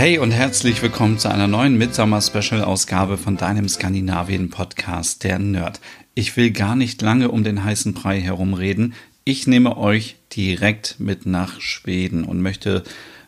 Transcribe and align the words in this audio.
Hey 0.00 0.16
und 0.16 0.30
herzlich 0.30 0.80
willkommen 0.80 1.18
zu 1.18 1.28
einer 1.28 1.46
neuen 1.46 1.76
Midsommer-Special-Ausgabe 1.76 3.18
von 3.18 3.36
deinem 3.36 3.68
Skandinavien-Podcast, 3.68 5.24
der 5.24 5.38
Nerd. 5.38 5.78
Ich 6.14 6.38
will 6.38 6.52
gar 6.52 6.74
nicht 6.74 7.02
lange 7.02 7.30
um 7.30 7.44
den 7.44 7.64
heißen 7.64 7.92
Brei 7.92 8.18
herumreden. 8.18 8.94
Ich 9.24 9.46
nehme 9.46 9.76
euch 9.76 10.16
direkt 10.34 11.00
mit 11.00 11.26
nach 11.26 11.60
Schweden 11.60 12.24
und 12.24 12.40
möchte 12.40 12.82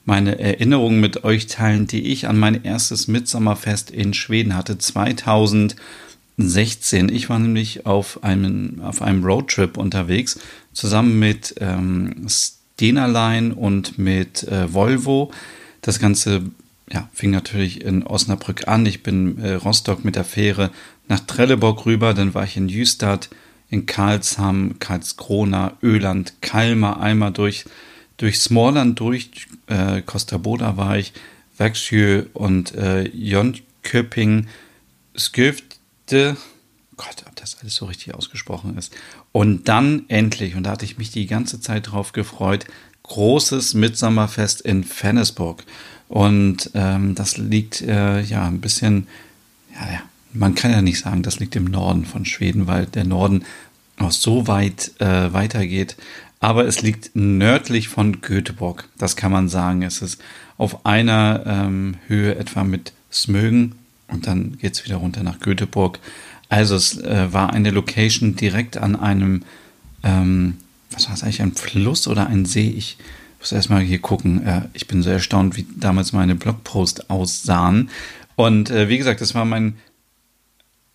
meine 0.07 0.39
Erinnerungen 0.39 0.99
mit 0.99 1.25
euch 1.25 1.47
teilen, 1.47 1.87
die 1.87 2.11
ich 2.11 2.27
an 2.27 2.39
mein 2.39 2.65
erstes 2.65 3.07
Midsommerfest 3.07 3.91
in 3.91 4.15
Schweden 4.15 4.57
hatte, 4.57 4.79
2016. 4.79 5.77
Ich 7.11 7.29
war 7.29 7.39
nämlich 7.39 7.85
auf 7.85 8.25
einem, 8.25 8.81
auf 8.81 9.03
einem 9.03 9.23
Roadtrip 9.23 9.77
unterwegs, 9.77 10.41
zusammen 10.73 11.19
mit 11.19 11.55
ähm, 11.61 12.27
Stena 12.27 13.37
und 13.57 13.99
mit 13.99 14.45
äh, 14.45 14.73
Volvo. 14.73 15.31
Das 15.83 15.99
Ganze 15.99 16.43
ja, 16.91 17.09
fing 17.13 17.31
natürlich 17.31 17.83
in 17.83 18.03
Osnabrück 18.03 18.69
an. 18.69 18.87
Ich 18.87 19.03
bin 19.03 19.39
äh, 19.39 19.55
Rostock 19.55 20.05
mit 20.05 20.17
der 20.17 20.25
Fähre 20.25 20.71
nach 21.09 21.21
Trelleborg 21.21 21.87
rüber, 21.87 22.15
dann 22.15 22.35
war 22.35 22.45
ich 22.45 22.57
in 22.57 22.69
Jüstad, 22.69 23.29
in 23.69 23.87
Karlsham, 23.87 24.79
Karlskrona, 24.79 25.77
Öland, 25.83 26.35
Kalmar, 26.41 27.01
einmal 27.01 27.33
durch, 27.33 27.65
durch 28.17 28.39
Smorland 28.39 29.01
durch, 29.01 29.31
äh, 29.67 30.03
Costa 30.03 30.37
Boda 30.37 30.77
war 30.77 30.99
ich, 30.99 31.13
Växjö 31.57 32.25
und 32.33 32.75
äh, 32.75 33.09
Jönköping, 33.09 34.49
Skövde, 35.17 36.37
Gott, 36.97 37.25
ob 37.27 37.37
das 37.37 37.59
alles 37.61 37.75
so 37.75 37.87
richtig 37.87 38.15
ausgesprochen 38.15 38.77
ist. 38.77 38.95
Und 39.33 39.69
dann 39.69 40.05
endlich, 40.09 40.55
und 40.55 40.65
da 40.65 40.73
hatte 40.73 40.85
ich 40.85 40.99
mich 40.99 41.11
die 41.11 41.27
ganze 41.27 41.61
Zeit 41.61 41.91
drauf 41.91 42.13
gefreut, 42.13 42.67
großes 43.03 43.75
Mitsommerfest 43.75 44.61
in 44.61 44.85
Fennesburg. 44.85 45.65
Und 46.09 46.71
ähm, 46.75 47.15
das 47.15 47.39
liegt 47.39 47.81
äh, 47.81 48.21
ja 48.21 48.47
ein 48.47 48.61
bisschen, 48.61 49.07
ja, 49.75 49.93
ja, 49.93 50.03
man 50.35 50.55
kann 50.55 50.71
ja 50.71 50.83
nicht 50.83 51.01
sagen, 51.01 51.23
das 51.23 51.41
liegt 51.41 51.57
im 51.57 51.65
Norden 51.65 52.05
von 52.05 52.25
Schweden, 52.27 52.67
weil 52.67 52.87
der 52.87 53.05
Norden 53.05 53.45
noch 53.99 54.13
so 54.13 54.47
weit 54.47 54.93
äh, 55.01 55.33
weitergeht. 55.33 55.97
Aber 56.41 56.67
es 56.67 56.83
liegt 56.83 57.13
nördlich 57.15 57.89
von 57.89 58.21
Göteborg, 58.21 58.89
das 58.99 59.17
kann 59.17 59.33
man 59.33 59.49
sagen. 59.49 59.83
Es 59.83 60.03
ist 60.03 60.21
auf 60.59 60.85
einer 60.85 61.45
ähm, 61.47 61.97
Höhe 62.09 62.35
etwa 62.35 62.65
mit 62.65 62.93
Smögen 63.13 63.77
und 64.09 64.27
dann 64.27 64.59
geht 64.59 64.75
es 64.75 64.85
wieder 64.85 64.97
runter 64.97 65.23
nach 65.23 65.41
Göteborg. 65.41 65.99
Also 66.53 66.77
es 66.77 66.99
äh, 66.99 67.33
war 67.33 67.55
eine 67.55 67.71
Location 67.71 68.37
direkt 68.37 68.77
an 68.77 68.95
einem, 68.95 69.43
ähm, 70.03 70.59
was 70.91 71.07
war 71.07 71.15
es 71.15 71.23
eigentlich, 71.23 71.41
ein 71.41 71.55
Fluss 71.55 72.07
oder 72.07 72.27
ein 72.27 72.45
See? 72.45 72.69
Ich 72.69 72.99
muss 73.39 73.53
erstmal 73.53 73.81
hier 73.81 74.01
gucken. 74.01 74.47
Äh, 74.47 74.61
ich 74.75 74.87
bin 74.87 75.03
so 75.03 75.09
erstaunt, 75.09 75.57
wie 75.57 75.65
damals 75.75 76.13
meine 76.13 76.35
Blogposts 76.35 77.09
aussahen. 77.09 77.89
Und 78.37 78.69
äh, 78.69 78.91
wie 78.91 78.99
gesagt, 78.99 79.23
das 79.23 79.35
war 79.35 79.47
mein, 79.47 79.79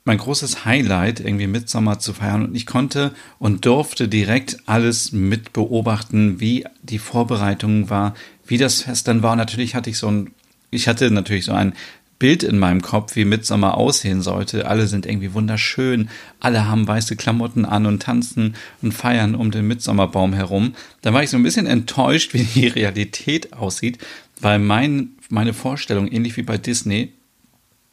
mein 0.05 0.19
großes 0.19 0.63
Highlight, 0.63 1.21
irgendwie 1.21 1.47
Mitsommer 1.47 1.97
zu 1.97 2.13
feiern. 2.13 2.45
Und 2.45 2.55
ich 2.55 2.67
konnte 2.67 3.15
und 3.39 3.65
durfte 3.65 4.07
direkt 4.07 4.59
alles 4.67 5.11
mit 5.11 5.53
beobachten, 5.53 6.39
wie 6.39 6.65
die 6.83 6.99
Vorbereitung 6.99 7.89
war, 7.89 8.13
wie 8.45 8.59
das 8.59 8.83
Fest 8.83 9.07
dann 9.07 9.23
war. 9.23 9.31
Und 9.31 9.39
natürlich 9.39 9.73
hatte 9.73 9.89
ich 9.89 9.97
so 9.97 10.07
ein, 10.07 10.29
ich 10.69 10.87
hatte 10.87 11.09
natürlich 11.09 11.45
so 11.45 11.53
ein 11.53 11.73
Bild 12.19 12.43
in 12.43 12.57
meinem 12.57 12.81
Kopf, 12.81 13.15
wie 13.15 13.25
Mitsommer 13.25 13.77
aussehen 13.77 14.21
sollte. 14.21 14.67
Alle 14.67 14.87
sind 14.87 15.05
irgendwie 15.05 15.33
wunderschön, 15.33 16.09
alle 16.39 16.67
haben 16.67 16.87
weiße 16.87 17.15
Klamotten 17.15 17.65
an 17.65 17.85
und 17.85 18.01
tanzen 18.01 18.55
und 18.81 18.93
feiern 18.93 19.35
um 19.35 19.51
den 19.51 19.67
Mitsommerbaum 19.67 20.33
herum. 20.33 20.73
Da 21.01 21.13
war 21.13 21.23
ich 21.23 21.29
so 21.29 21.37
ein 21.37 21.43
bisschen 21.43 21.67
enttäuscht, 21.67 22.33
wie 22.33 22.43
die 22.43 22.67
Realität 22.67 23.53
aussieht, 23.53 23.99
weil 24.39 24.59
mein, 24.59 25.09
meine 25.29 25.53
Vorstellung, 25.53 26.07
ähnlich 26.07 26.37
wie 26.37 26.43
bei 26.43 26.57
Disney, 26.57 27.13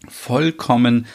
vollkommen 0.08 1.06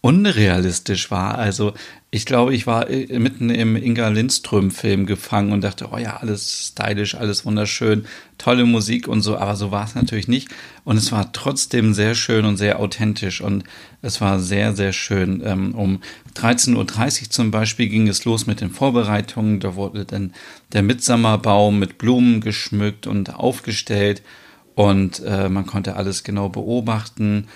unrealistisch 0.00 1.10
war. 1.10 1.38
Also 1.38 1.74
ich 2.10 2.24
glaube, 2.24 2.54
ich 2.54 2.66
war 2.66 2.88
äh, 2.88 3.18
mitten 3.18 3.50
im 3.50 3.76
Inga 3.76 4.08
Lindström-Film 4.08 5.06
gefangen 5.06 5.52
und 5.52 5.62
dachte, 5.62 5.88
oh 5.92 5.98
ja, 5.98 6.18
alles 6.18 6.68
stylisch, 6.72 7.16
alles 7.16 7.44
wunderschön, 7.44 8.06
tolle 8.38 8.64
Musik 8.64 9.08
und 9.08 9.22
so, 9.22 9.36
aber 9.36 9.56
so 9.56 9.72
war 9.72 9.84
es 9.84 9.94
natürlich 9.94 10.28
nicht. 10.28 10.48
Und 10.84 10.96
es 10.96 11.10
war 11.10 11.32
trotzdem 11.32 11.94
sehr 11.94 12.14
schön 12.14 12.44
und 12.44 12.56
sehr 12.56 12.78
authentisch 12.78 13.40
und 13.40 13.64
es 14.00 14.20
war 14.20 14.38
sehr, 14.38 14.74
sehr 14.74 14.92
schön. 14.92 15.42
Ähm, 15.44 15.74
um 15.74 16.00
13.30 16.34 16.76
Uhr 16.76 17.30
zum 17.30 17.50
Beispiel 17.50 17.88
ging 17.88 18.06
es 18.06 18.24
los 18.24 18.46
mit 18.46 18.60
den 18.60 18.70
Vorbereitungen. 18.70 19.58
Da 19.58 19.74
wurde 19.74 20.04
dann 20.04 20.32
der 20.72 20.82
Mitsommerbaum 20.82 21.78
mit 21.78 21.98
Blumen 21.98 22.40
geschmückt 22.40 23.08
und 23.08 23.34
aufgestellt 23.34 24.22
und 24.76 25.20
äh, 25.26 25.48
man 25.48 25.66
konnte 25.66 25.96
alles 25.96 26.22
genau 26.22 26.48
beobachten. 26.48 27.48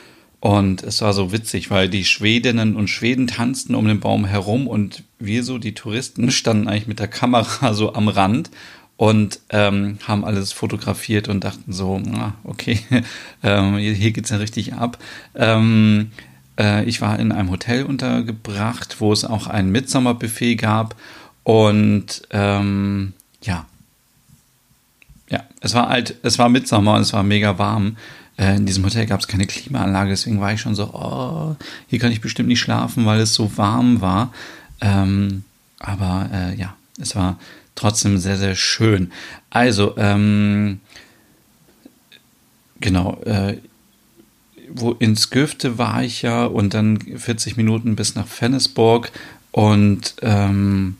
Und 0.42 0.82
es 0.82 1.00
war 1.02 1.12
so 1.12 1.30
witzig, 1.30 1.70
weil 1.70 1.88
die 1.88 2.04
Schwedinnen 2.04 2.74
und 2.74 2.88
Schweden 2.88 3.28
tanzten 3.28 3.76
um 3.76 3.86
den 3.86 4.00
Baum 4.00 4.24
herum 4.24 4.66
und 4.66 5.04
wir 5.20 5.44
so, 5.44 5.56
die 5.56 5.72
Touristen, 5.72 6.32
standen 6.32 6.66
eigentlich 6.66 6.88
mit 6.88 6.98
der 6.98 7.06
Kamera 7.06 7.74
so 7.74 7.94
am 7.94 8.08
Rand 8.08 8.50
und 8.96 9.38
ähm, 9.50 9.98
haben 10.08 10.24
alles 10.24 10.50
fotografiert 10.50 11.28
und 11.28 11.44
dachten 11.44 11.72
so, 11.72 12.02
ah, 12.14 12.34
okay, 12.42 12.80
ähm, 13.44 13.76
hier, 13.76 13.92
hier 13.92 14.10
geht's 14.10 14.30
ja 14.30 14.38
richtig 14.38 14.74
ab. 14.74 14.98
Ähm, 15.36 16.10
äh, 16.58 16.82
ich 16.86 17.00
war 17.00 17.20
in 17.20 17.30
einem 17.30 17.52
Hotel 17.52 17.84
untergebracht, 17.84 18.96
wo 18.98 19.12
es 19.12 19.24
auch 19.24 19.46
ein 19.46 19.70
Mitsommerbuffet 19.70 20.56
gab 20.56 20.96
und 21.44 22.22
ähm, 22.32 23.12
ja, 23.42 23.66
ja, 25.30 25.44
es 25.60 25.72
war 25.74 25.88
halt, 25.88 26.16
es 26.24 26.40
war 26.40 26.48
Mitsommer 26.48 26.94
und 26.94 27.02
es 27.02 27.12
war 27.12 27.22
mega 27.22 27.58
warm. 27.58 27.96
Äh, 28.36 28.56
in 28.56 28.66
diesem 28.66 28.84
Hotel 28.84 29.06
gab 29.06 29.20
es 29.20 29.28
keine 29.28 29.46
Klimaanlage, 29.46 30.10
deswegen 30.10 30.40
war 30.40 30.52
ich 30.52 30.60
schon 30.60 30.74
so, 30.74 30.90
oh, 30.92 31.56
hier 31.86 31.98
kann 31.98 32.12
ich 32.12 32.20
bestimmt 32.20 32.48
nicht 32.48 32.60
schlafen, 32.60 33.06
weil 33.06 33.20
es 33.20 33.34
so 33.34 33.56
warm 33.56 34.00
war. 34.00 34.32
Ähm, 34.80 35.44
aber 35.78 36.28
äh, 36.32 36.54
ja, 36.56 36.74
es 37.00 37.14
war 37.16 37.38
trotzdem 37.74 38.18
sehr, 38.18 38.36
sehr 38.36 38.54
schön. 38.54 39.12
Also, 39.50 39.96
ähm, 39.96 40.80
genau, 42.80 43.20
äh, 43.24 43.58
wo 44.74 44.92
in 44.92 45.16
Skövde 45.16 45.78
war 45.78 46.02
ich 46.02 46.22
ja 46.22 46.44
und 46.44 46.74
dann 46.74 46.98
40 46.98 47.56
Minuten 47.56 47.96
bis 47.96 48.14
nach 48.14 48.26
Fennesborg 48.26 49.12
und 49.50 50.14
ähm, 50.22 50.96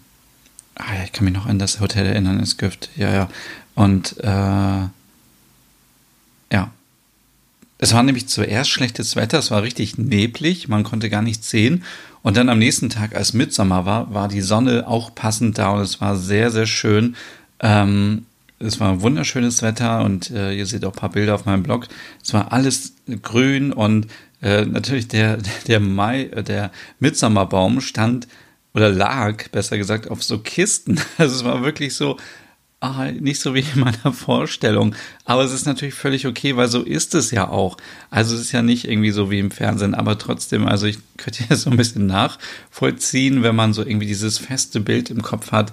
ah, 0.75 1.04
ich 1.04 1.12
kann 1.12 1.25
mich 1.25 1.32
noch 1.34 1.47
an 1.47 1.59
das 1.59 1.81
Hotel 1.81 2.06
erinnern 2.06 2.38
in 2.38 2.47
Skövde, 2.47 2.88
ja, 2.97 3.12
ja. 3.12 3.28
Und 3.75 4.19
äh, 4.21 4.26
ja, 6.53 6.71
es 7.82 7.93
war 7.93 8.04
nämlich 8.04 8.28
zuerst 8.28 8.70
schlechtes 8.70 9.16
Wetter, 9.16 9.41
es 9.41 9.50
war 9.50 9.65
richtig 9.65 9.98
neblig, 9.98 10.69
man 10.69 10.84
konnte 10.84 11.10
gar 11.10 11.20
nichts 11.20 11.50
sehen. 11.50 11.82
Und 12.22 12.37
dann 12.37 12.48
am 12.48 12.60
nächsten 12.60 12.91
Tag, 12.91 13.16
als 13.16 13.32
Mitsommer 13.32 13.84
war, 13.84 14.15
war 14.15 14.28
die 14.28 14.41
Sonne 14.41 14.87
auch 14.87 15.12
passend 15.16 15.59
da 15.59 15.70
und 15.70 15.81
es 15.81 16.00
war 16.00 16.16
sehr, 16.16 16.53
sehr 16.53 16.66
schön. 16.66 17.16
Ähm, 17.59 18.26
es 18.60 18.78
war 18.78 19.00
wunderschönes 19.00 19.62
Wetter 19.62 20.04
und 20.04 20.31
äh, 20.31 20.53
ihr 20.53 20.66
seht 20.66 20.84
auch 20.84 20.92
ein 20.92 20.97
paar 20.97 21.10
Bilder 21.10 21.34
auf 21.34 21.44
meinem 21.44 21.65
Blog. 21.65 21.88
Es 22.22 22.32
war 22.32 22.53
alles 22.53 22.94
grün 23.21 23.72
und 23.72 24.06
äh, 24.42 24.65
natürlich 24.65 25.09
der, 25.09 25.38
der 25.66 25.81
Mai, 25.81 26.26
äh, 26.26 26.44
der 26.44 26.71
Mitsommerbaum 27.00 27.81
stand 27.81 28.28
oder 28.75 28.91
lag, 28.91 29.48
besser 29.48 29.77
gesagt, 29.77 30.09
auf 30.09 30.22
so 30.22 30.39
Kisten. 30.39 31.01
Also 31.18 31.34
es 31.34 31.42
war 31.42 31.65
wirklich 31.65 31.97
so, 31.97 32.16
ah, 32.82 33.10
nicht 33.12 33.40
so 33.40 33.54
wie 33.54 33.60
in 33.60 33.80
meiner 33.80 34.12
Vorstellung. 34.12 34.94
Aber 35.24 35.44
es 35.44 35.52
ist 35.52 35.66
natürlich 35.66 35.94
völlig 35.94 36.26
okay, 36.26 36.56
weil 36.56 36.68
so 36.68 36.82
ist 36.82 37.14
es 37.14 37.30
ja 37.30 37.48
auch. 37.48 37.76
Also 38.10 38.34
es 38.34 38.42
ist 38.42 38.52
ja 38.52 38.62
nicht 38.62 38.88
irgendwie 38.88 39.12
so 39.12 39.30
wie 39.30 39.38
im 39.38 39.52
Fernsehen, 39.52 39.94
aber 39.94 40.18
trotzdem, 40.18 40.66
also 40.66 40.86
ich 40.86 40.98
könnte 41.16 41.44
ja 41.48 41.56
so 41.56 41.70
ein 41.70 41.76
bisschen 41.76 42.06
nachvollziehen, 42.06 43.42
wenn 43.42 43.54
man 43.54 43.72
so 43.72 43.86
irgendwie 43.86 44.06
dieses 44.06 44.38
feste 44.38 44.80
Bild 44.80 45.10
im 45.10 45.22
Kopf 45.22 45.52
hat, 45.52 45.72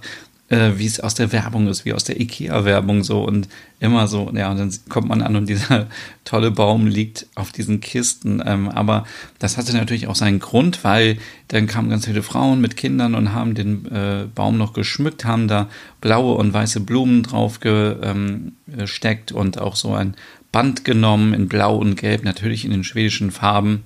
äh, 0.50 0.72
wie 0.78 0.86
es 0.86 1.00
aus 1.00 1.13
der 1.13 1.31
Werbung 1.31 1.68
ist, 1.68 1.86
wie 1.86 1.94
aus 1.94 2.04
der 2.04 2.19
IKEA-Werbung 2.19 3.04
so 3.04 3.24
und 3.24 3.48
immer 3.80 4.07
so, 4.07 4.31
ja, 4.36 4.51
und 4.51 4.57
dann 4.57 4.74
kommt 4.90 5.07
man 5.07 5.22
an 5.22 5.36
und 5.36 5.48
dieser 5.48 5.88
tolle 6.25 6.51
Baum 6.51 6.88
liegt 6.88 7.28
auf 7.36 7.51
diesen 7.51 7.81
Kisten. 7.81 8.42
Ähm, 8.46 8.69
aber 8.69 9.06
das 9.38 9.57
hatte 9.57 9.74
natürlich 9.74 10.07
auch 10.07 10.16
seinen 10.16 10.40
Grund, 10.40 10.84
weil 10.84 11.18
dann 11.50 11.68
kamen 11.68 11.90
ganz 11.90 12.06
viele 12.06 12.24
Frauen 12.24 12.62
mit 12.62 12.78
Kindern 12.78 13.16
und 13.16 13.34
haben 13.34 13.56
den 13.56 13.86
äh, 13.92 14.25
Baum 14.34 14.57
noch 14.57 14.74
geschmückt, 14.74 15.24
haben 15.24 15.48
da 15.48 15.69
blaue 16.01 16.36
und 16.36 16.54
weiße 16.54 16.81
Blumen 16.81 17.24
drauf 17.24 17.60
gesteckt 17.60 19.31
ähm, 19.31 19.38
und 19.38 19.60
auch 19.62 19.75
so 19.75 19.94
ein 19.94 20.16
Band 20.52 20.84
genommen 20.84 21.34
in 21.34 21.48
Blau 21.48 21.78
und 21.78 21.95
Gelb, 21.95 22.24
natürlich 22.24 22.66
in 22.66 22.72
den 22.72 22.84
schwedischen 22.84 23.31
Farben 23.31 23.84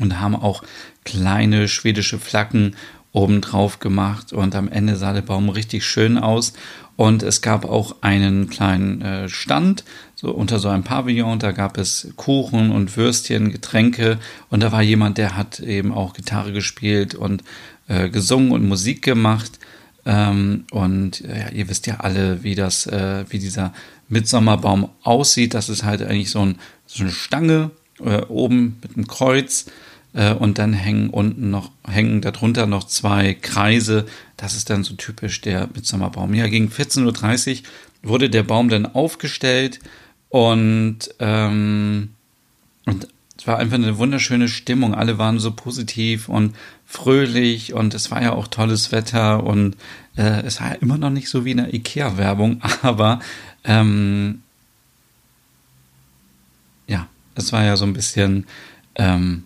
und 0.00 0.20
haben 0.20 0.34
auch 0.34 0.64
kleine 1.04 1.68
schwedische 1.68 2.18
Flaggen 2.18 2.74
obendrauf 3.14 3.78
gemacht 3.78 4.32
und 4.32 4.54
am 4.54 4.68
Ende 4.68 4.96
sah 4.96 5.12
der 5.12 5.22
Baum 5.22 5.48
richtig 5.48 5.86
schön 5.86 6.18
aus. 6.18 6.52
Und 6.96 7.22
es 7.22 7.40
gab 7.40 7.64
auch 7.64 7.96
einen 8.02 8.48
kleinen 8.48 9.02
äh, 9.02 9.28
Stand, 9.28 9.84
so 10.14 10.30
unter 10.32 10.58
so 10.58 10.68
einem 10.68 10.84
Pavillon, 10.84 11.38
da 11.38 11.50
gab 11.52 11.76
es 11.78 12.12
Kuchen 12.16 12.70
und 12.70 12.96
Würstchen, 12.96 13.50
Getränke 13.50 14.18
und 14.50 14.62
da 14.62 14.70
war 14.70 14.82
jemand, 14.82 15.18
der 15.18 15.36
hat 15.36 15.58
eben 15.58 15.92
auch 15.92 16.12
Gitarre 16.12 16.52
gespielt 16.52 17.14
und 17.14 17.42
äh, 17.88 18.10
gesungen 18.10 18.52
und 18.52 18.68
Musik 18.68 19.02
gemacht. 19.02 19.58
Ähm, 20.06 20.66
und 20.70 21.20
ja, 21.20 21.50
ihr 21.50 21.68
wisst 21.68 21.86
ja 21.86 21.96
alle, 21.96 22.44
wie 22.44 22.54
das, 22.54 22.86
äh, 22.86 23.24
wie 23.28 23.38
dieser 23.38 23.72
Mitsommerbaum 24.08 24.88
aussieht. 25.02 25.54
Das 25.54 25.68
ist 25.68 25.82
halt 25.82 26.02
eigentlich 26.02 26.30
so, 26.30 26.40
ein, 26.40 26.56
so 26.86 27.02
eine 27.02 27.12
Stange 27.12 27.70
äh, 28.04 28.22
oben 28.22 28.78
mit 28.82 28.96
einem 28.96 29.06
Kreuz 29.06 29.66
äh, 29.66 29.70
und 30.14 30.58
dann 30.58 30.72
hängen 30.72 31.10
unten 31.10 31.50
noch, 31.50 31.72
hängen 31.86 32.20
darunter 32.20 32.66
noch 32.66 32.84
zwei 32.84 33.34
Kreise. 33.34 34.06
Das 34.36 34.54
ist 34.54 34.70
dann 34.70 34.84
so 34.84 34.94
typisch 34.94 35.40
der 35.40 35.68
Mitsommerbaum. 35.74 36.34
Ja, 36.34 36.46
gegen 36.46 36.68
14.30 36.68 37.62
Uhr 37.62 38.10
wurde 38.10 38.30
der 38.30 38.44
Baum 38.44 38.68
dann 38.68 38.86
aufgestellt 38.86 39.80
und, 40.28 40.98
ähm, 41.18 42.10
und 42.86 43.08
es 43.36 43.46
war 43.46 43.58
einfach 43.58 43.74
eine 43.76 43.98
wunderschöne 43.98 44.48
Stimmung. 44.48 44.94
Alle 44.94 45.18
waren 45.18 45.38
so 45.38 45.50
positiv 45.50 46.28
und 46.28 46.54
fröhlich 46.86 47.72
und 47.72 47.94
es 47.94 48.10
war 48.10 48.22
ja 48.22 48.32
auch 48.32 48.46
tolles 48.46 48.92
Wetter 48.92 49.42
und 49.42 49.76
äh, 50.16 50.42
es 50.44 50.60
war 50.60 50.70
ja 50.70 50.74
immer 50.74 50.96
noch 50.96 51.10
nicht 51.10 51.28
so 51.28 51.44
wie 51.44 51.50
in 51.50 51.56
der 51.56 51.74
IKEA-Werbung, 51.74 52.62
aber 52.82 53.20
ähm, 53.64 54.42
ja, 56.86 57.08
es 57.34 57.52
war 57.52 57.64
ja 57.64 57.76
so 57.76 57.84
ein 57.84 57.94
bisschen 57.94 58.46
ähm, 58.94 59.44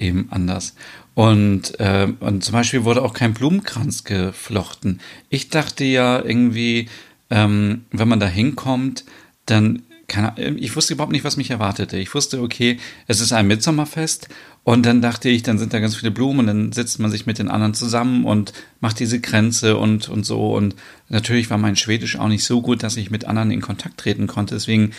eben 0.00 0.28
anders. 0.30 0.74
Und, 1.14 1.78
äh, 1.78 2.08
und 2.20 2.44
zum 2.44 2.52
Beispiel 2.52 2.84
wurde 2.84 3.02
auch 3.02 3.12
kein 3.12 3.34
Blumenkranz 3.34 4.04
geflochten. 4.04 5.00
Ich 5.28 5.50
dachte 5.50 5.84
ja 5.84 6.24
irgendwie, 6.24 6.88
ähm, 7.30 7.84
wenn 7.90 8.08
man 8.08 8.20
da 8.20 8.26
hinkommt, 8.26 9.04
dann 9.46 9.82
keine, 10.10 10.56
ich 10.56 10.74
wusste 10.74 10.94
überhaupt 10.94 11.12
nicht, 11.12 11.24
was 11.24 11.36
mich 11.36 11.50
erwartete. 11.50 11.96
Ich 11.96 12.14
wusste, 12.14 12.42
okay, 12.42 12.78
es 13.06 13.20
ist 13.20 13.32
ein 13.32 13.46
Mitsommerfest 13.46 14.28
und 14.64 14.84
dann 14.84 15.00
dachte 15.00 15.28
ich, 15.28 15.42
dann 15.42 15.58
sind 15.58 15.72
da 15.72 15.78
ganz 15.78 15.94
viele 15.94 16.10
Blumen 16.10 16.40
und 16.40 16.46
dann 16.48 16.72
sitzt 16.72 16.98
man 16.98 17.10
sich 17.10 17.26
mit 17.26 17.38
den 17.38 17.48
anderen 17.48 17.74
zusammen 17.74 18.24
und 18.24 18.52
macht 18.80 18.98
diese 18.98 19.20
Grenze 19.20 19.76
und, 19.76 20.08
und 20.08 20.26
so. 20.26 20.54
Und 20.54 20.74
natürlich 21.08 21.48
war 21.48 21.58
mein 21.58 21.76
Schwedisch 21.76 22.18
auch 22.18 22.28
nicht 22.28 22.44
so 22.44 22.60
gut, 22.60 22.82
dass 22.82 22.96
ich 22.96 23.10
mit 23.10 23.24
anderen 23.24 23.52
in 23.52 23.60
Kontakt 23.60 23.98
treten 23.98 24.26
konnte. 24.26 24.56
Deswegen 24.56 24.90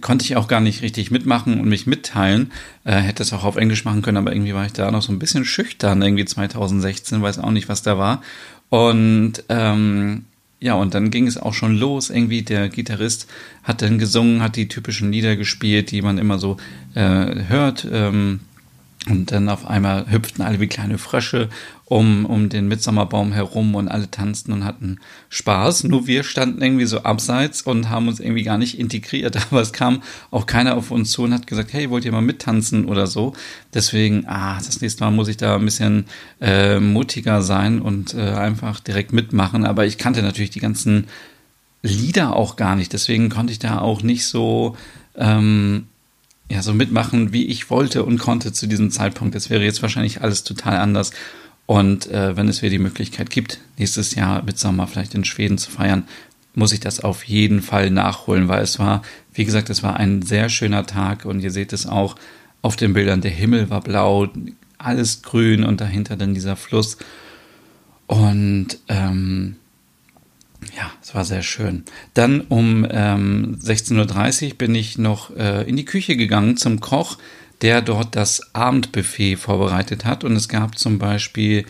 konnte 0.00 0.24
ich 0.24 0.36
auch 0.36 0.48
gar 0.48 0.60
nicht 0.60 0.82
richtig 0.82 1.10
mitmachen 1.10 1.60
und 1.60 1.68
mich 1.68 1.86
mitteilen. 1.86 2.52
Äh, 2.84 2.96
hätte 2.96 3.22
es 3.22 3.32
auch 3.32 3.44
auf 3.44 3.56
Englisch 3.56 3.84
machen 3.84 4.02
können, 4.02 4.18
aber 4.18 4.32
irgendwie 4.32 4.54
war 4.54 4.66
ich 4.66 4.72
da 4.72 4.90
noch 4.90 5.02
so 5.02 5.12
ein 5.12 5.18
bisschen 5.18 5.44
schüchtern, 5.44 6.02
irgendwie 6.02 6.24
2016, 6.24 7.22
weiß 7.22 7.38
auch 7.38 7.50
nicht, 7.50 7.68
was 7.68 7.82
da 7.82 7.98
war. 7.98 8.22
Und 8.70 9.44
ähm, 9.48 10.24
ja, 10.60 10.74
und 10.74 10.94
dann 10.94 11.10
ging 11.10 11.26
es 11.26 11.38
auch 11.38 11.54
schon 11.54 11.76
los. 11.76 12.10
Irgendwie 12.10 12.42
der 12.42 12.68
Gitarrist 12.68 13.28
hat 13.62 13.80
dann 13.80 13.98
gesungen, 13.98 14.42
hat 14.42 14.56
die 14.56 14.68
typischen 14.68 15.12
Lieder 15.12 15.36
gespielt, 15.36 15.90
die 15.90 16.02
man 16.02 16.18
immer 16.18 16.38
so 16.38 16.56
äh, 16.94 17.44
hört. 17.48 17.86
Ähm, 17.90 18.40
und 19.08 19.32
dann 19.32 19.48
auf 19.48 19.66
einmal 19.66 20.10
hüpften 20.10 20.44
alle 20.44 20.60
wie 20.60 20.66
kleine 20.66 20.98
Frösche 20.98 21.48
um, 21.84 22.26
um 22.26 22.50
den 22.50 22.68
Mitsommerbaum 22.68 23.32
herum 23.32 23.74
und 23.74 23.88
alle 23.88 24.10
tanzten 24.10 24.52
und 24.52 24.64
hatten 24.64 24.98
Spaß. 25.30 25.84
Nur 25.84 26.06
wir 26.06 26.22
standen 26.22 26.60
irgendwie 26.60 26.84
so 26.84 27.02
abseits 27.02 27.62
und 27.62 27.88
haben 27.88 28.08
uns 28.08 28.20
irgendwie 28.20 28.42
gar 28.42 28.58
nicht 28.58 28.78
integriert. 28.78 29.38
Aber 29.50 29.62
es 29.62 29.72
kam 29.72 30.02
auch 30.30 30.46
keiner 30.46 30.76
auf 30.76 30.90
uns 30.90 31.10
zu 31.10 31.22
und 31.22 31.32
hat 31.32 31.46
gesagt, 31.46 31.72
hey, 31.72 31.88
wollt 31.88 32.04
ihr 32.04 32.12
mal 32.12 32.20
mittanzen 32.20 32.84
oder 32.84 33.06
so. 33.06 33.32
Deswegen, 33.72 34.26
ah, 34.26 34.56
das 34.56 34.80
nächste 34.80 35.04
Mal 35.04 35.10
muss 35.10 35.28
ich 35.28 35.38
da 35.38 35.56
ein 35.56 35.64
bisschen 35.64 36.04
äh, 36.40 36.78
mutiger 36.78 37.42
sein 37.42 37.80
und 37.80 38.14
äh, 38.14 38.32
einfach 38.32 38.80
direkt 38.80 39.12
mitmachen. 39.12 39.64
Aber 39.64 39.86
ich 39.86 39.96
kannte 39.96 40.22
natürlich 40.22 40.50
die 40.50 40.60
ganzen 40.60 41.06
Lieder 41.82 42.36
auch 42.36 42.56
gar 42.56 42.76
nicht. 42.76 42.92
Deswegen 42.92 43.30
konnte 43.30 43.52
ich 43.52 43.60
da 43.60 43.78
auch 43.78 44.02
nicht 44.02 44.26
so 44.26 44.76
ähm, 45.16 45.86
ja, 46.50 46.62
so 46.62 46.72
mitmachen, 46.72 47.32
wie 47.32 47.46
ich 47.46 47.70
wollte 47.70 48.04
und 48.04 48.18
konnte 48.18 48.52
zu 48.52 48.66
diesem 48.66 48.90
Zeitpunkt. 48.90 49.34
Das 49.34 49.50
wäre 49.50 49.62
jetzt 49.62 49.82
wahrscheinlich 49.82 50.22
alles 50.22 50.44
total 50.44 50.76
anders. 50.76 51.12
Und 51.66 52.06
äh, 52.06 52.36
wenn 52.36 52.48
es 52.48 52.62
wieder 52.62 52.70
die 52.70 52.78
Möglichkeit 52.78 53.28
gibt, 53.28 53.60
nächstes 53.76 54.14
Jahr 54.14 54.42
mit 54.42 54.58
Sommer 54.58 54.86
vielleicht 54.86 55.14
in 55.14 55.24
Schweden 55.24 55.58
zu 55.58 55.70
feiern, 55.70 56.04
muss 56.54 56.72
ich 56.72 56.80
das 56.80 57.00
auf 57.00 57.24
jeden 57.24 57.60
Fall 57.60 57.90
nachholen, 57.90 58.48
weil 58.48 58.62
es 58.62 58.78
war, 58.78 59.02
wie 59.34 59.44
gesagt, 59.44 59.68
es 59.68 59.82
war 59.82 59.96
ein 59.96 60.22
sehr 60.22 60.48
schöner 60.48 60.86
Tag 60.86 61.24
und 61.26 61.40
ihr 61.40 61.50
seht 61.50 61.72
es 61.72 61.86
auch 61.86 62.16
auf 62.62 62.76
den 62.76 62.94
Bildern. 62.94 63.20
Der 63.20 63.30
Himmel 63.30 63.68
war 63.68 63.82
blau, 63.82 64.28
alles 64.78 65.22
grün 65.22 65.64
und 65.64 65.80
dahinter 65.80 66.16
dann 66.16 66.34
dieser 66.34 66.56
Fluss. 66.56 66.96
Und 68.06 68.78
ähm, 68.88 69.56
ja, 70.78 70.92
es 71.02 71.12
war 71.14 71.24
sehr 71.24 71.42
schön. 71.42 71.82
Dann 72.14 72.40
um 72.42 72.86
ähm, 72.88 73.58
16.30 73.60 74.50
Uhr 74.50 74.54
bin 74.54 74.74
ich 74.76 74.96
noch 74.96 75.34
äh, 75.36 75.68
in 75.68 75.76
die 75.76 75.84
Küche 75.84 76.16
gegangen 76.16 76.56
zum 76.56 76.80
Koch, 76.80 77.18
der 77.62 77.82
dort 77.82 78.14
das 78.14 78.54
Abendbuffet 78.54 79.36
vorbereitet 79.36 80.04
hat. 80.04 80.22
Und 80.22 80.36
es 80.36 80.48
gab 80.48 80.78
zum 80.78 80.98
Beispiel 80.98 81.66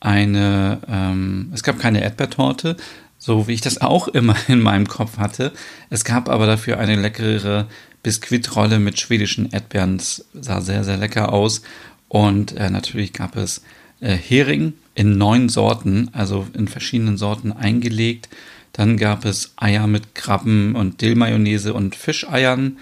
eine, 0.00 0.80
ähm, 0.88 1.50
es 1.54 1.62
gab 1.62 1.78
keine 1.78 2.02
Erdbeertorte, 2.02 2.76
so 3.16 3.46
wie 3.46 3.52
ich 3.52 3.60
das 3.60 3.80
auch 3.80 4.08
immer 4.08 4.34
in 4.48 4.60
meinem 4.60 4.88
Kopf 4.88 5.18
hatte. 5.18 5.52
Es 5.88 6.04
gab 6.04 6.28
aber 6.28 6.46
dafür 6.46 6.80
eine 6.80 6.96
leckere 6.96 7.68
Biskuitrolle 8.02 8.80
mit 8.80 8.98
schwedischen 8.98 9.52
Erdbeeren. 9.52 9.98
Das 9.98 10.24
sah 10.34 10.60
sehr, 10.60 10.82
sehr 10.82 10.96
lecker 10.96 11.32
aus. 11.32 11.62
Und 12.08 12.56
äh, 12.56 12.70
natürlich 12.70 13.12
gab 13.12 13.36
es 13.36 13.62
äh, 14.00 14.16
Hering 14.16 14.72
in 14.98 15.16
neun 15.16 15.48
Sorten, 15.48 16.10
also 16.12 16.48
in 16.54 16.66
verschiedenen 16.66 17.16
Sorten 17.16 17.52
eingelegt. 17.52 18.28
Dann 18.72 18.96
gab 18.96 19.24
es 19.24 19.52
Eier 19.54 19.86
mit 19.86 20.16
Krabben 20.16 20.74
und 20.74 21.00
Dillmayonnaise 21.00 21.72
und 21.72 21.94
Fischeiern. 21.94 22.78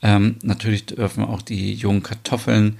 Ähm, 0.00 0.36
natürlich 0.42 0.86
dürfen 0.86 1.22
auch 1.24 1.42
die 1.42 1.74
jungen 1.74 2.02
Kartoffeln 2.02 2.78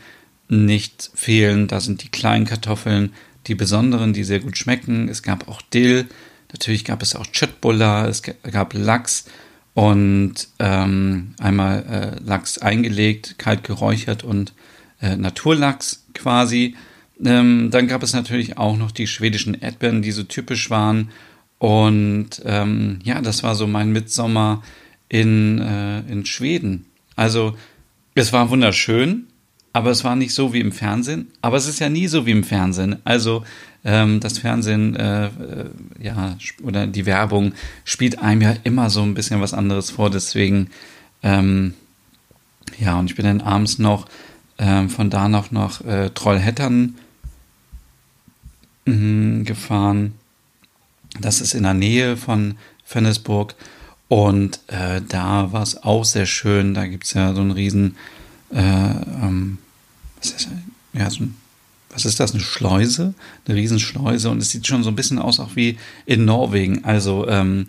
nicht 0.49 1.11
fehlen. 1.15 1.69
Da 1.69 1.81
sind 1.81 2.03
die 2.03 2.09
kleinen 2.09 2.47
Kartoffeln, 2.47 3.13
die 3.47 3.55
besonderen, 3.55 4.15
die 4.15 4.25
sehr 4.25 4.41
gut 4.41 4.57
schmecken. 4.57 5.11
Es 5.11 5.23
gab 5.23 5.49
auch 5.49 5.61
Dill. 5.61 6.07
Natürlich 6.51 6.87
gab 6.87 7.03
es 7.03 7.15
auch 7.15 7.27
Chötbulla, 7.27 8.09
es 8.09 8.23
gab 8.23 8.73
Lachs 8.73 9.27
und 9.75 10.35
ähm, 10.61 11.35
einmal 11.39 11.85
äh, 12.23 12.25
Lachs 12.25 12.57
eingelegt, 12.57 13.39
kalt 13.39 13.65
geräuchert 13.65 14.25
und 14.25 14.55
äh, 15.03 15.15
Naturlachs 15.15 16.07
quasi. 16.15 16.75
Ähm, 17.25 17.71
dann 17.71 17.89
gab 17.89 18.03
es 18.03 18.13
natürlich 18.13 18.59
auch 18.59 18.77
noch 18.77 18.91
die 18.91 19.07
schwedischen 19.07 19.55
Erdbeeren, 19.55 20.03
die 20.03 20.13
so 20.13 20.23
typisch 20.23 20.71
waren. 20.71 21.11
Und 21.59 22.43
ähm, 22.45 23.01
ja, 23.03 23.21
das 23.21 23.43
war 23.43 23.55
so 23.55 23.67
mein 23.67 23.93
Mitsommer 23.93 24.63
in, 25.09 25.59
äh, 25.59 26.01
in 26.01 26.25
Schweden. 26.25 26.87
Also 27.17 27.57
es 28.15 28.33
war 28.33 28.51
wunderschön, 28.51 29.27
aber 29.73 29.91
es 29.91 30.05
war 30.05 30.17
nicht 30.17 30.35
so 30.35 30.53
wie 30.53 30.61
im 30.61 30.73
Fernsehen. 30.73 31.29
Aber 31.43 31.57
es 31.57 31.69
ist 31.69 31.81
ja 31.81 31.89
nie 31.89 32.07
so 32.07 32.27
wie 32.27 32.31
im 32.31 32.45
Fernsehen. 32.45 32.97
Also 33.05 33.45
ähm, 33.85 34.21
das 34.21 34.39
Fernsehen, 34.39 34.95
äh, 34.97 35.27
äh, 35.27 35.31
ja, 36.01 36.37
oder 36.63 36.87
die 36.87 37.07
Werbung 37.07 37.53
spielt 37.85 38.19
einem 38.21 38.43
ja 38.43 38.55
immer 38.65 38.91
so 38.91 39.03
ein 39.03 39.15
bisschen 39.15 39.41
was 39.41 39.55
anderes 39.55 39.91
vor. 39.91 40.11
Deswegen, 40.11 40.71
ähm, 41.23 41.75
ja, 42.79 42.99
und 42.99 43.11
ich 43.11 43.17
bin 43.17 43.25
dann 43.25 43.41
abends 43.41 43.79
noch 43.79 44.07
ähm, 44.59 44.91
von 44.91 45.11
da 45.11 45.29
noch 45.29 45.51
nach 45.51 45.81
äh, 45.85 46.11
Mhm, 48.89 49.45
gefahren. 49.45 50.15
Das 51.21 51.41
ist 51.41 51.55
in 51.55 51.65
der 51.65 51.75
Nähe 51.75 52.17
von 52.17 52.57
Fennesburg. 52.85 53.55
Und 54.09 54.61
äh, 54.69 55.03
da 55.07 55.53
war 55.53 55.63
es 55.63 55.83
auch 55.83 56.05
sehr 56.05 56.27
schön. 56.27 56.75
Da 56.75 56.87
gibt 56.87 57.05
es 57.05 57.13
ja 57.13 57.35
so 57.35 57.41
einen 57.41 57.51
riesen, 57.51 57.97
äh, 58.51 58.61
ähm, 58.61 59.59
was 60.17 60.31
ist, 60.31 60.49
ja, 60.95 61.11
so 61.11 61.25
ein, 61.25 61.37
was 61.91 62.05
ist 62.05 62.19
das, 62.19 62.33
eine 62.33 62.43
Schleuse? 62.43 63.15
Eine 63.47 63.57
Riesenschleuse. 63.57 64.31
Und 64.31 64.39
es 64.39 64.51
sieht 64.51 64.67
schon 64.67 64.83
so 64.83 64.91
ein 64.91 64.97
bisschen 64.97 65.19
aus, 65.19 65.41
auch 65.41 65.57
wie 65.57 65.77
in 66.07 66.25
Norwegen. 66.25 66.85
Also 66.85 67.29
ähm, 67.29 67.67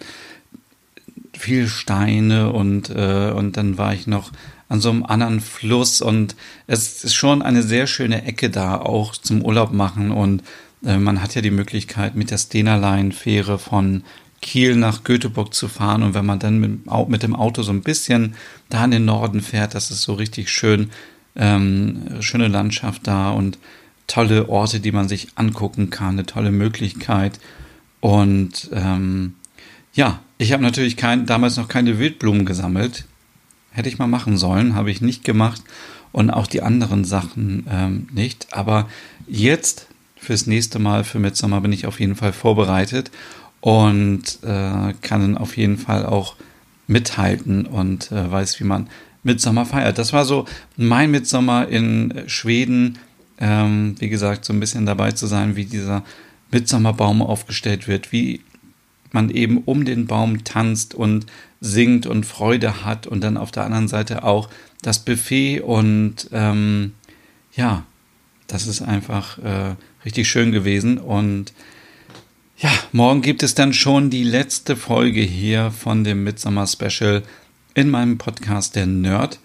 viel 1.38 1.68
Steine 1.68 2.52
und, 2.52 2.90
äh, 2.90 3.32
und 3.36 3.58
dann 3.58 3.78
war 3.78 3.94
ich 3.94 4.08
noch 4.08 4.32
an 4.70 4.82
so 4.82 4.92
einem 4.92 5.04
anderen 5.04 5.42
Fluss 5.42 6.00
und 6.00 6.36
es 6.68 7.04
ist 7.04 7.16
schon 7.16 7.42
eine 7.42 7.64
sehr 7.64 7.88
schöne 7.88 8.26
Ecke 8.26 8.50
da, 8.50 8.78
auch 8.78 9.14
zum 9.14 9.42
Urlaub 9.42 9.74
machen 9.74 10.12
und 10.12 10.44
man 10.82 11.22
hat 11.22 11.36
ja 11.36 11.42
die 11.42 11.52
Möglichkeit, 11.52 12.16
mit 12.16 12.32
der 12.32 12.38
Stena 12.38 12.78
Line 12.78 13.12
Fähre 13.12 13.60
von 13.60 14.04
Kiel 14.42 14.76
nach 14.76 15.04
Göteborg 15.04 15.54
zu 15.54 15.68
fahren. 15.68 16.04
Und 16.04 16.14
wenn 16.14 16.26
man 16.26 16.40
dann 16.40 16.60
mit, 16.60 17.10
mit, 17.10 17.24
dem 17.24 17.36
Auto 17.36 17.62
so 17.62 17.72
ein 17.72 17.82
bisschen 17.82 18.36
da 18.70 18.86
in 18.86 18.92
den 18.92 19.06
Norden 19.06 19.42
fährt, 19.42 19.76
das 19.76 19.92
ist 19.92 20.04
so 20.04 20.14
richtig 20.14 20.50
schön, 20.50 20.92
ähm, 21.36 22.22
schöne 22.22 22.48
Landschaft 22.48 23.08
da 23.08 23.32
und 23.32 23.58
tolle 24.08 24.50
Orte, 24.50 24.80
die 24.80 24.92
man 24.92 25.08
sich 25.08 25.28
angucken 25.36 25.90
kann, 25.90 26.14
eine 26.14 26.26
tolle 26.26 26.52
Möglichkeit. 26.52 27.40
Und 28.00 28.70
ähm, 28.74 29.36
ja, 29.94 30.20
ich 30.38 30.54
habe 30.54 30.64
natürlich 30.64 30.96
kein, 30.96 31.26
damals 31.26 31.58
noch 31.58 31.68
keine 31.68 32.00
Wildblumen 32.00 32.46
gesammelt. 32.46 33.06
Hätte 33.72 33.90
ich 33.90 34.00
mal 34.00 34.08
machen 34.08 34.38
sollen, 34.38 34.76
habe 34.76 34.92
ich 34.92 35.02
nicht 35.02 35.24
gemacht. 35.24 35.62
und 36.12 36.32
auch 36.32 36.48
die 36.48 36.64
anderen 36.64 37.06
Sachen 37.06 37.68
ähm, 37.70 38.08
nicht. 38.12 38.48
Aber 38.52 38.90
jetzt 39.28 39.88
fürs 40.20 40.48
nächste 40.48 40.80
Mal 40.80 41.04
für 41.04 41.20
Midsommer 41.20 41.62
bin 41.62 41.74
ich 41.74 41.86
auf 41.86 42.00
jeden 42.00 42.16
Fall 42.16 42.34
vorbereitet 42.34 43.12
und 43.62 44.40
äh, 44.44 44.94
kann 45.02 45.38
auf 45.38 45.58
jeden 45.58 45.78
Fall 45.78 46.06
auch 46.06 46.36
mithalten 46.88 47.66
und 47.66 48.12
äh, 48.12 48.32
weiß, 48.32 48.60
wie 48.60 48.66
man 48.66 48.90
Midsommer 49.24 49.66
feiert. 49.66 49.98
Das 49.98 50.14
war 50.14 50.26
so 50.26 50.46
mein 50.78 51.12
Midsommer 51.12 51.68
in 51.68 52.24
Schweden. 52.28 53.00
Ähm, 53.38 53.96
wie 54.00 54.10
gesagt, 54.10 54.44
so 54.44 54.54
ein 54.54 54.60
bisschen 54.60 54.86
dabei 54.86 55.12
zu 55.12 55.28
sein, 55.28 55.56
wie 55.56 55.66
dieser 55.66 56.04
Midsommerbaum 56.52 57.22
aufgestellt 57.22 57.88
wird, 57.88 58.12
wie 58.12 58.42
man 59.12 59.30
eben 59.30 59.60
um 59.60 59.86
den 59.86 60.08
Baum 60.08 60.44
tanzt 60.44 60.94
und 60.94 61.26
singt 61.62 62.06
und 62.06 62.26
Freude 62.26 62.86
hat 62.86 63.08
und 63.08 63.22
dann 63.22 63.38
auf 63.38 63.52
der 63.52 63.66
anderen 63.66 63.88
Seite 63.88 64.24
auch 64.24 64.50
das 64.82 65.00
Buffet 65.00 65.62
und 65.62 66.30
ähm, 66.32 66.94
ja, 67.56 67.84
das 68.48 68.68
ist 68.68 68.82
einfach 68.82 69.38
äh, 69.40 69.76
richtig 70.06 70.30
schön 70.30 70.52
gewesen 70.52 70.98
und 70.98 71.54
ja, 72.62 72.72
morgen 72.92 73.22
gibt 73.22 73.42
es 73.42 73.56
dann 73.56 73.72
schon 73.72 74.10
die 74.10 74.26
letzte 74.26 74.76
Folge 74.76 75.22
hier 75.22 75.72
von 75.72 76.04
dem 76.04 76.26
Midsummer 76.26 76.68
Special 76.68 77.24
in 77.74 77.90
meinem 77.90 78.18
Podcast 78.18 78.76
Der 78.76 78.86
Nerd. 78.86 79.40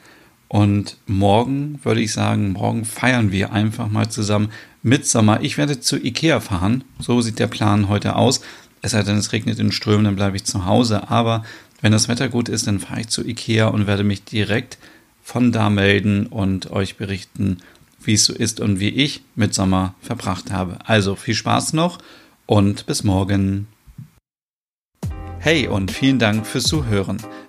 Und 0.49 0.97
morgen 1.07 1.79
würde 1.85 2.01
ich 2.01 2.13
sagen, 2.13 2.51
morgen 2.53 2.85
feiern 2.85 3.31
wir 3.31 3.53
einfach 3.53 3.89
mal 3.89 4.09
zusammen 4.09 4.51
Midsommer. 4.83 5.41
Ich 5.43 5.59
werde 5.59 5.79
zu 5.79 5.97
Ikea 5.97 6.41
fahren. 6.41 6.83
So 6.99 7.21
sieht 7.21 7.39
der 7.39 7.47
Plan 7.47 7.89
heute 7.89 8.17
aus. 8.17 8.41
Es 8.83 8.91
sei 8.91 9.05
denn, 9.05 9.17
es 9.17 9.33
regnet 9.33 9.61
in 9.61 9.71
Strömen, 9.71 10.05
dann 10.05 10.17
bleibe 10.17 10.37
ich 10.37 10.43
zu 10.43 10.67
Hause. 10.67 11.09
Aber 11.09 11.45
wenn 11.81 11.93
das 11.93 12.09
Wetter 12.09 12.29
gut 12.29 12.49
ist, 12.49 12.67
dann 12.67 12.81
fahre 12.81 13.03
ich 13.03 13.09
zu 13.09 13.25
Ikea 13.25 13.69
und 13.69 13.87
werde 13.87 14.03
mich 14.03 14.25
direkt 14.25 14.79
von 15.23 15.53
da 15.53 15.71
melden 15.71 16.27
und 16.27 16.73
euch 16.73 16.97
berichten, 16.97 17.59
wie 18.07 18.15
es 18.15 18.25
so 18.25 18.33
ist 18.33 18.61
und 18.61 18.81
wie 18.81 18.91
ich 18.91 19.23
Midsommer 19.35 19.95
verbracht 20.01 20.51
habe. 20.51 20.79
Also 20.85 21.15
viel 21.17 21.35
Spaß 21.35 21.73
noch 21.73 21.99
und 22.47 22.87
bis 22.87 23.05
morgen. 23.05 23.69
Hey 25.39 25.69
und 25.69 25.91
vielen 25.91 26.19
Dank 26.19 26.47
fürs 26.47 26.65
Zuhören. 26.65 27.19